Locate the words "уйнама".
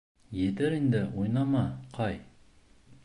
1.23-1.63